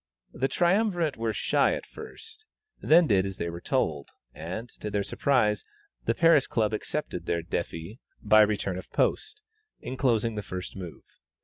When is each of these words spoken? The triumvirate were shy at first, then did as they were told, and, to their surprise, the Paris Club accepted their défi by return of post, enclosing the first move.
The 0.33 0.47
triumvirate 0.47 1.15
were 1.15 1.31
shy 1.31 1.75
at 1.75 1.85
first, 1.85 2.45
then 2.81 3.05
did 3.05 3.23
as 3.23 3.37
they 3.37 3.51
were 3.51 3.61
told, 3.61 4.09
and, 4.33 4.67
to 4.79 4.89
their 4.89 5.03
surprise, 5.03 5.63
the 6.05 6.15
Paris 6.15 6.47
Club 6.47 6.73
accepted 6.73 7.27
their 7.27 7.43
défi 7.43 7.99
by 8.19 8.41
return 8.41 8.79
of 8.79 8.89
post, 8.89 9.43
enclosing 9.79 10.33
the 10.33 10.41
first 10.41 10.75
move. 10.75 11.03